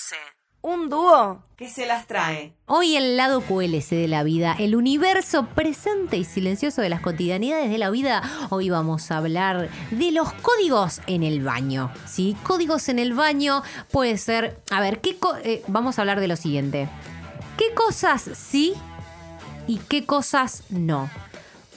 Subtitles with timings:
[0.00, 0.16] 12.
[0.62, 2.54] Un dúo que se las trae.
[2.64, 7.68] Hoy el lado QLC de la vida, el universo presente y silencioso de las cotidianidades
[7.70, 8.22] de la vida.
[8.48, 11.92] Hoy vamos a hablar de los códigos en el baño.
[12.06, 12.34] ¿sí?
[12.44, 14.62] Códigos en el baño puede ser.
[14.70, 16.88] A ver, ¿qué eh, vamos a hablar de lo siguiente.
[17.58, 18.72] ¿Qué cosas sí
[19.66, 21.10] y qué cosas no?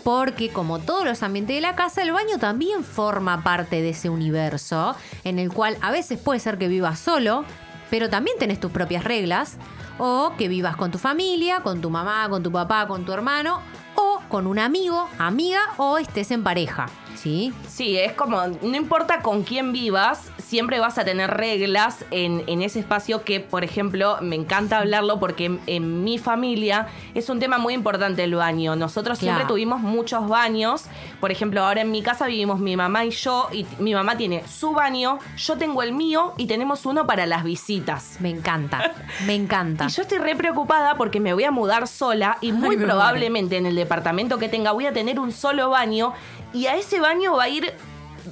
[0.03, 4.09] porque como todos los ambientes de la casa, el baño también forma parte de ese
[4.09, 7.45] universo en el cual a veces puede ser que vivas solo,
[7.93, 9.57] pero también tenés tus propias reglas,
[9.99, 13.61] o que vivas con tu familia, con tu mamá, con tu papá, con tu hermano,
[13.93, 16.87] o con un amigo, amiga, o estés en pareja.
[17.13, 17.53] ¿Sí?
[17.67, 22.79] Sí, es como, no importa con quién vivas, siempre vas a tener reglas en, ese
[22.79, 27.73] espacio que, por ejemplo, me encanta hablarlo porque en, mi familia es un tema muy
[27.73, 28.75] importante el baño.
[28.75, 30.85] Nosotros siempre tuvimos muchos baños.
[31.19, 34.43] Por ejemplo, ahora en mi casa vivimos mi mamá y yo, y mi mamá tiene
[34.47, 38.17] su baño, yo tengo el mío y tenemos uno para las visitas.
[38.19, 38.93] Me encanta,
[39.25, 39.87] me encanta.
[39.89, 43.65] Y yo estoy re preocupada porque me voy a mudar sola y muy probablemente en
[43.65, 46.13] el departamento que tenga voy a tener un solo baño
[46.53, 47.73] y a ese baño va a ir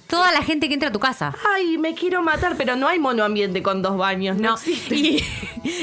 [0.08, 1.34] toda la gente que entra a tu casa.
[1.54, 4.56] Ay, me quiero matar, pero no hay monoambiente con dos baños, no,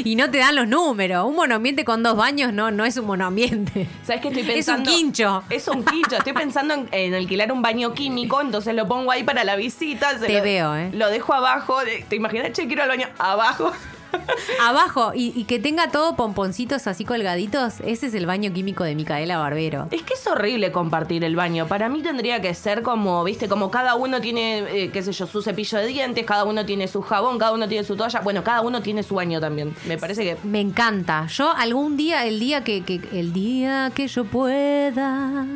[0.05, 1.27] Y, no te dan los números.
[1.27, 3.89] Un monoambiente con dos baños no, no es un monoambiente.
[4.05, 4.89] ¿Sabes qué estoy pensando?
[4.91, 5.43] Es un quincho.
[5.51, 6.17] Es un quincho.
[6.17, 10.19] Estoy pensando en, alquilar un baño químico, entonces lo pongo ahí para la visita.
[10.19, 10.91] te veo, ¿eh?
[10.93, 11.79] Lo dejo abajo.
[12.09, 13.73] ¿Te imaginas, che, quiero al baño abajo?
[14.61, 19.39] Abajo, y, que tenga todo pomponcitos así colgaditos, ese es el baño químico de Micaela
[19.39, 19.89] Barbero.
[19.91, 21.67] Es que es horrible compartir el baño.
[21.67, 25.27] Para mí tendría que ser como, viste, como cada uno tiene, eh, qué sé yo,
[25.27, 28.21] su cepillo de dientes, cada uno tiene su jabón, cada uno tiene su toalla.
[28.21, 29.75] Bueno, cada uno tiene su baño también.
[29.87, 30.37] Me parece que.
[30.45, 31.27] Me encanta.
[31.27, 35.47] Yo algún día, el día que, que el día que yo pueda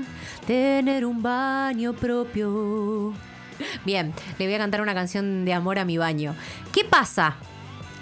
[0.47, 3.13] tener un baño propio.
[3.85, 6.35] Bien, le voy a cantar una canción de amor a mi baño.
[6.73, 7.37] ¿Qué pasa?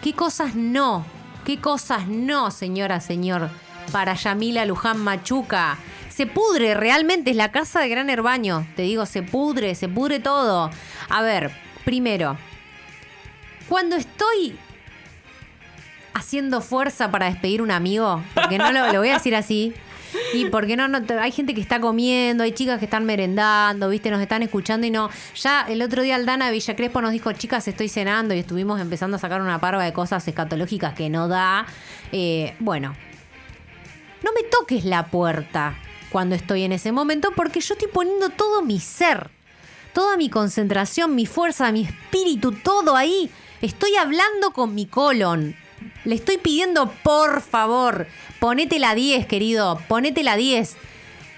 [0.03, 1.05] ¿Qué cosas no?
[1.45, 3.51] ¿Qué cosas no, señora, señor?
[3.93, 5.77] Para Yamila Luján Machuca.
[6.09, 8.66] Se pudre, realmente es la casa de Gran Herbaño.
[8.77, 10.71] Te digo, se pudre, se pudre todo.
[11.11, 11.50] A ver,
[11.84, 12.38] primero,
[13.69, 14.59] cuando estoy
[16.15, 19.75] haciendo fuerza para despedir un amigo, porque no lo, lo voy a decir así,
[20.35, 24.11] y porque no, no, hay gente que está comiendo, hay chicas que están merendando, viste,
[24.11, 25.11] nos están escuchando y no.
[25.37, 28.81] Ya el otro día Aldana de Villa Crespo nos dijo, chicas, estoy cenando y estuvimos
[28.81, 31.67] empezando a sacar una parva de cosas escatológicas que no da.
[32.13, 32.95] Eh, bueno,
[34.23, 35.77] no me toques la puerta
[36.11, 39.31] cuando estoy en ese momento porque yo estoy poniendo todo mi ser,
[39.93, 43.31] toda mi concentración, mi fuerza, mi espíritu, todo ahí.
[43.62, 45.55] Estoy hablando con mi colon.
[46.05, 48.07] Le estoy pidiendo, por favor,
[48.39, 50.77] ponete la 10, querido, ponete la 10.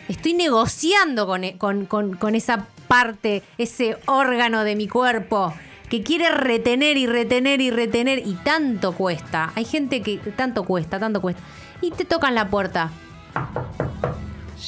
[0.09, 5.55] Estoy negociando e, con, con, esa parte, ese órgano de mi cuerpo
[5.89, 9.53] que quiere retener y retener y retener y tanto cuesta.
[9.55, 11.43] Hay gente que tanto cuesta, tanto cuesta.
[11.81, 12.91] Y te tocan la puerta.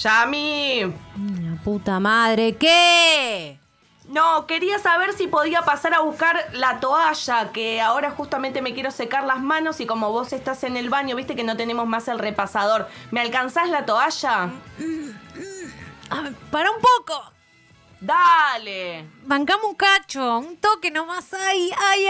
[0.03, 0.83] Yami.
[0.83, 3.59] La puta madre, ¿qué?
[4.09, 8.91] No, quería saber si podía pasar a buscar la toalla, que ahora justamente me quiero
[8.91, 12.07] secar las manos y como vos estás en el baño, viste que no tenemos más
[12.09, 12.87] el repasador.
[13.11, 14.51] ¿Me alcanzás la toalla?
[16.51, 17.33] para un poco.
[18.01, 19.07] Dale.
[19.25, 22.07] Bancamos un cacho, un toque nomás ahí, ay,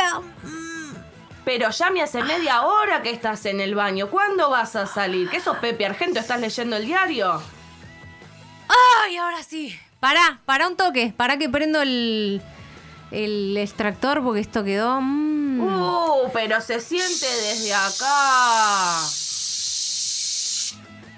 [1.44, 4.10] Pero ya me hace media hora que estás en el baño.
[4.10, 5.30] ¿Cuándo vas a salir?
[5.30, 6.18] ¿Qué sos Pepe Argento?
[6.18, 7.40] ¿Estás leyendo el diario?
[9.04, 9.78] Ay, ahora sí.
[10.04, 11.14] Pará, para un toque.
[11.16, 12.42] Para que prendo el,
[13.10, 15.00] el extractor porque esto quedó.
[15.00, 15.60] Mm.
[15.60, 18.98] Uh, pero se siente desde acá.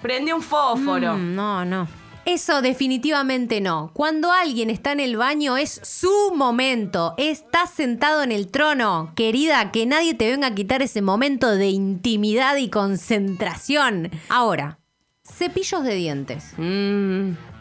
[0.01, 1.15] Prende un fósforo.
[1.15, 1.89] Mm, no, no.
[2.27, 3.91] Eso definitivamente no.
[3.93, 7.15] Cuando alguien está en el baño es su momento.
[7.17, 9.11] Estás sentado en el trono.
[9.17, 14.13] Querida, que nadie te venga a quitar ese momento de intimidad y concentración.
[14.29, 14.79] Ahora,
[15.25, 16.53] cepillos de dientes.
[16.57, 17.56] Mmm.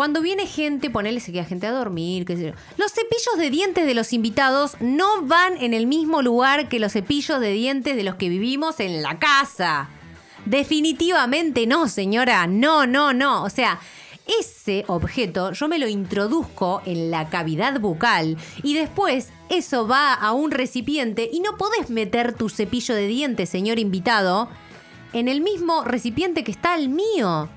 [0.00, 2.52] Cuando viene gente, ponele se queda gente a dormir, qué sé yo.
[2.78, 6.92] Los cepillos de dientes de los invitados no van en el mismo lugar que los
[6.92, 9.90] cepillos de dientes de los que vivimos en la casa.
[10.46, 12.46] Definitivamente no, señora.
[12.46, 13.42] No, no, no.
[13.42, 13.78] O sea,
[14.40, 20.32] ese objeto yo me lo introduzco en la cavidad bucal y después eso va a
[20.32, 24.48] un recipiente y no podés meter tu cepillo de dientes, señor invitado,
[25.12, 27.50] en el mismo recipiente que está el mío.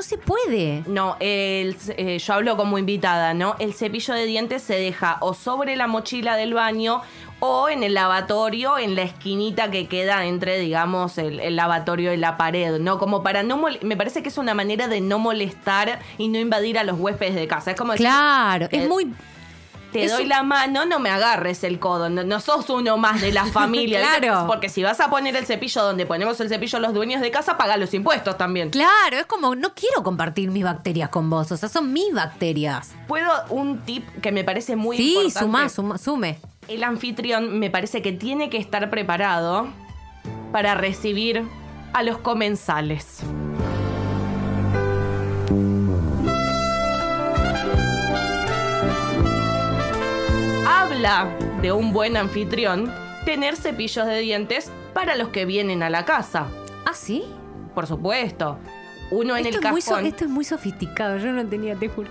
[0.00, 0.82] No se puede.
[0.86, 3.54] No, el, eh, yo hablo como invitada, ¿no?
[3.58, 7.02] El cepillo de dientes se deja o sobre la mochila del baño
[7.40, 12.38] o en el lavatorio, en la esquinita que queda entre, digamos, el, lavatorio y la
[12.38, 12.98] pared, ¿no?
[12.98, 16.78] Como para no me parece que es una manera de no molestar y no invadir
[16.78, 17.72] a los huéspedes de casa.
[17.72, 19.12] Es como Claro, es muy
[19.92, 22.08] te Es doy un- la mano, no me agarres el codo.
[22.10, 24.00] No, no sos uno más de la familia.
[24.18, 24.46] Claro.
[24.46, 27.56] Porque si vas a poner el cepillo donde ponemos el cepillo los dueños de casa,
[27.56, 28.70] paga los impuestos también.
[28.70, 32.92] Claro, es como, no quiero compartir mis bacterias con vos, o sea, son mis bacterias.
[33.08, 35.38] Puedo un tip que me parece muy sí, importante.
[35.40, 36.38] suma, suma, sume.
[36.68, 39.66] El anfitrión me parece que tiene que estar preparado
[40.52, 41.44] para recibir
[41.92, 43.22] a los comensales.
[51.02, 52.92] Habla de un buen anfitrión
[53.24, 56.48] tener cepillos de dientes para los que vienen a la casa.
[56.84, 57.24] ¿Ah, sí?
[57.74, 58.58] Por supuesto.
[59.10, 60.04] Uno en Esto, el es muy so- cajón.
[60.06, 62.10] esto es muy sofisticado, yo no tenía, te juro.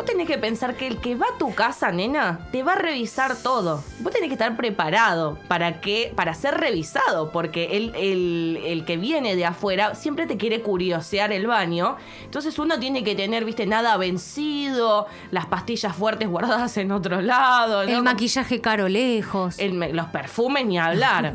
[0.00, 2.76] Vos tenés que pensar que el que va a tu casa, nena, te va a
[2.76, 3.84] revisar todo.
[3.98, 8.96] Vos tenés que estar preparado para que, para ser revisado, porque el, el- el que
[8.96, 11.98] viene de afuera siempre te quiere curiosear el baño.
[12.24, 17.84] Entonces uno tiene que tener, viste, nada vencido, las pastillas fuertes guardadas en otro lado.
[17.84, 17.90] ¿no?
[17.92, 19.58] El maquillaje caro lejos.
[19.58, 21.34] El los perfumes ni hablar.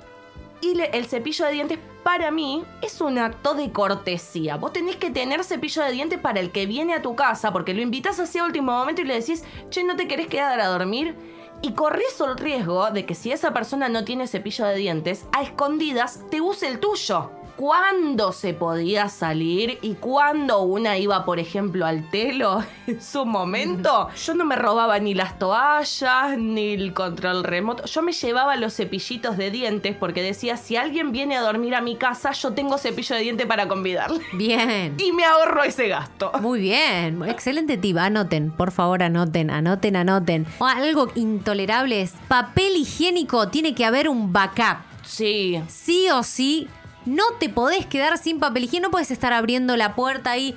[0.62, 4.56] y le- el cepillo de dientes para mí es un acto de cortesía.
[4.56, 7.74] Vos tenés que tener cepillo de dientes para el que viene a tu casa, porque
[7.74, 11.16] lo invitas hacia último momento y le decís, che, ¿no te querés quedar a dormir?
[11.62, 15.42] Y corres el riesgo de que si esa persona no tiene cepillo de dientes, a
[15.42, 17.30] escondidas te use el tuyo.
[17.60, 24.08] ¿Cuándo se podía salir y cuándo una iba, por ejemplo, al telo en su momento?
[24.16, 27.84] Yo no me robaba ni las toallas, ni el control remoto.
[27.84, 31.82] Yo me llevaba los cepillitos de dientes porque decía, si alguien viene a dormir a
[31.82, 34.22] mi casa, yo tengo cepillo de diente para convidarle.
[34.32, 34.96] Bien.
[35.10, 36.32] Y me ahorro ese gasto.
[36.40, 37.98] Muy bien, excelente tip.
[37.98, 40.46] Anoten, por favor, anoten, anoten, anoten.
[40.60, 43.48] O algo intolerable es papel higiénico.
[43.48, 44.78] Tiene que haber un backup.
[45.02, 45.60] Sí.
[45.68, 46.68] Sí o sí,
[47.06, 48.88] no te podés quedar sin papel higiénico.
[48.88, 50.56] No puedes estar abriendo la puerta ahí.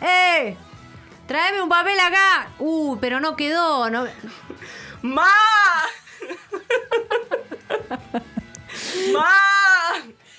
[0.00, 0.56] ¡Eh!
[1.26, 2.48] Tráeme un papel acá.
[2.58, 3.90] Uh, pero no quedó.
[3.90, 4.06] No...
[5.02, 5.28] ¡Ma!
[9.12, 9.32] ¡Ma!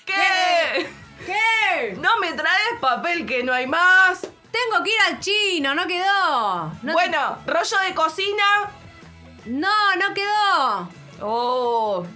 [0.04, 0.88] ¿Qué?
[1.26, 1.96] ¿Qué?
[1.98, 4.20] ¿No me traes papel que no hay más?
[4.20, 6.72] Tengo que ir al chino, no quedó.
[6.82, 8.70] No, bueno, rollo de cocina.
[9.46, 10.88] no, no quedó.
[11.20, 12.06] Oh.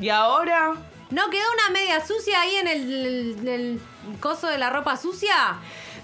[0.00, 0.74] ¿Y ahora?
[1.10, 3.80] ¿No quedó una media sucia ahí en el, el- el
[4.20, 5.34] coso de la ropa sucia?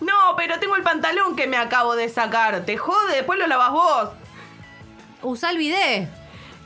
[0.00, 2.64] No, pero tengo el pantalón que me acabo de sacar.
[2.64, 4.08] Te jode, después lo lavas vos.
[5.22, 6.08] Usa el bidet.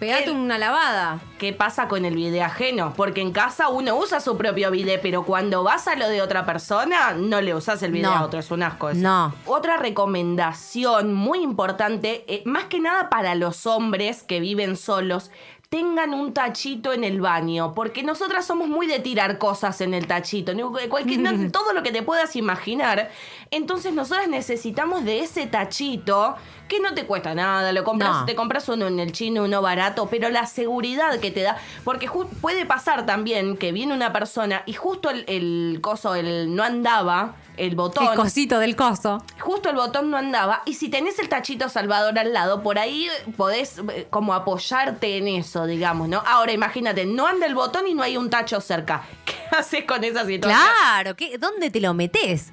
[0.01, 1.21] Pegate El- una lavada.
[1.39, 2.95] ¿Qué pasa con el bidet ajeno?
[2.97, 6.47] Porque en casa uno usa su propio bidet, pero cuando vas a lo de otra
[6.47, 8.17] persona, no le usas el bidet No.
[8.17, 8.89] a otro, es un asco.
[8.89, 9.01] eso.
[9.01, 9.35] No.
[9.45, 15.31] Otra recomendación muy importante, eh, más que nada para los hombres que viven solos,
[15.70, 20.08] tengan un tachito en el baño, porque nosotras somos muy de tirar cosas en el
[20.08, 20.52] tachito.
[20.88, 23.08] Cualquier- no- todo lo que te puedas imaginar.
[23.52, 26.34] Entonces nosotras necesitamos de ese tachito
[26.67, 28.25] que no te cuesta nada, lo compras, No.
[28.26, 32.08] te compras uno en el chino, uno barato, pero la seguridad que te da, porque
[32.40, 37.34] puede pasar también que viene una persona y justo el, el coso, el no andaba,
[37.56, 39.20] el botón, El cosito del coso.
[39.40, 43.08] justo el botón no andaba y si tenés el tachito salvador al lado, por ahí
[43.37, 46.23] podés eh, como apoyarte en eso, digamos, ¿no?
[46.27, 49.03] Ahora imagínate, no anda el botón y no hay un tacho cerca.
[49.25, 50.61] ¿Qué haces con esa situación?
[50.81, 52.51] Claro, ¿qué- ¿dónde te lo metes?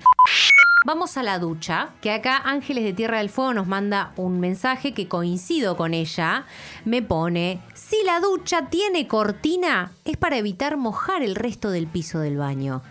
[0.85, 4.93] Vamos a la ducha, que acá Ángeles de Tierra del Fuego nos manda un mensaje
[4.93, 6.45] que coincido con ella.
[6.85, 12.19] Me pone, si la ducha tiene cortina, es para evitar mojar el resto del piso
[12.19, 12.83] del baño.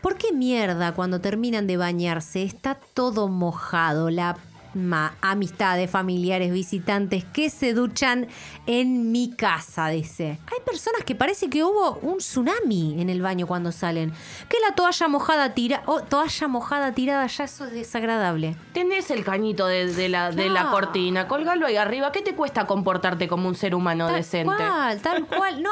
[0.00, 4.08] ¿Por qué mierda cuando terminan de bañarse está todo mojado?
[4.08, 4.36] La
[4.74, 8.26] ma- amistades, familiares, visitantes que se duchan
[8.66, 10.38] en mi casa, dice.
[10.52, 14.12] Hay personas que parece que hubo un tsunami en el baño cuando salen.
[14.48, 18.56] Que la toalla mojada tira, oh, toalla mojada tirada, ya eso es desagradable.
[18.72, 20.70] Tenés el cañito de, de la, de la Claro.
[20.70, 22.12] cortina, colgalo ahí arriba.
[22.12, 24.54] ¿Qué te cuesta comportarte como un ser humano Tal decente?
[24.54, 25.62] cual, tal cual.
[25.62, 25.70] No,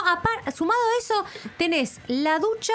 [0.54, 1.24] sumado a eso,
[1.56, 2.72] tenés la ducha,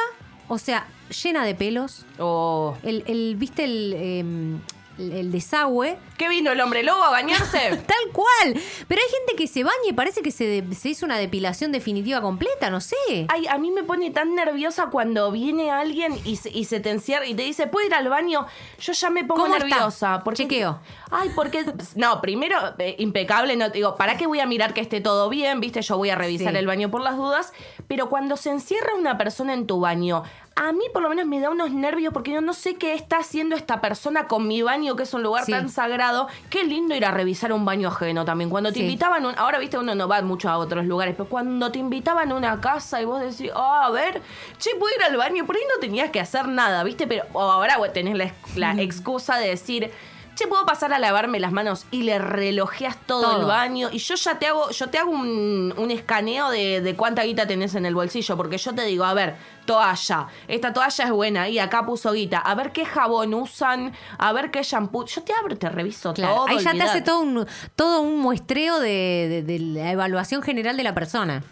[0.47, 0.85] o sea,
[1.23, 2.05] llena de pelos.
[2.19, 2.75] Oh.
[2.83, 4.59] El, el ¿viste el, em,
[4.97, 5.97] el- desagüe?
[6.17, 7.57] ¿Qué vino el hombre lobo a bañarse?
[7.87, 8.53] Tal cual.
[8.87, 11.71] Pero hay gente que se baña y parece que se, de- se hizo una depilación
[11.71, 12.95] definitiva completa, no sé.
[13.27, 16.89] Ay, a mí me pone tan nerviosa cuando viene alguien y se, y se te
[16.91, 18.45] encierra y te dice, ¿puedo ir al baño?
[18.79, 19.67] Yo ya me pongo ¿Cómo está?
[19.67, 20.21] nerviosa.
[20.23, 20.79] Porque, Chequeo.
[21.11, 21.65] Ay, porque.
[21.95, 23.55] No, primero, eh, impecable.
[23.55, 25.59] No, digo, ¿para qué voy a mirar que esté todo bien?
[25.59, 26.57] Viste, yo voy a revisar Sí.
[26.59, 27.53] el baño por las dudas.
[27.87, 30.23] Pero cuando se encierra una persona en tu baño,
[30.57, 33.17] a mí por lo menos me da unos nervios porque yo no sé qué está
[33.17, 35.51] haciendo esta persona con mi baño, que es un lugar Sí.
[35.51, 36.27] tan sagrado.
[36.49, 38.49] Qué lindo ir a revisar un baño ajeno también.
[38.49, 38.85] Cuando te Sí.
[38.85, 42.31] invitaban, un- ahora viste, uno no va mucho a otros lugares, pero cuando te invitaban
[42.31, 44.21] a una casa y vos decís, ah, a ver,
[44.57, 47.77] che, puedo ir al baño, por ahí no tenías que hacer nada, viste, pero ahora
[47.77, 49.91] bueno, tenés la, la excusa de decir,
[50.35, 51.85] che, ¿puedo pasar a lavarme las manos?
[51.91, 53.39] Y le relojeas todo, Todo.
[53.41, 53.89] el baño.
[53.91, 57.47] Y yo ya te hago, yo te hago un, un escaneo de, de cuánta guita
[57.47, 58.37] tenés en el bolsillo.
[58.37, 60.27] Porque yo te digo, a ver, toalla.
[60.47, 61.49] Esta toalla es buena.
[61.49, 62.39] Y acá puso guita.
[62.39, 63.93] A ver qué jabón usan.
[64.17, 65.05] A ver qué shampoo.
[65.05, 66.47] Yo te abro, te reviso Claro, todo.
[66.47, 70.75] ahí ya te hace todo un, todo un muestreo de, de- de la evaluación general
[70.77, 71.43] de la persona.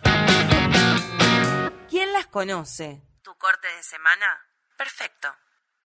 [1.89, 3.01] ¿Quién las conoce?
[3.21, 4.25] ¿Tu corte de semana?
[4.77, 5.29] Perfecto.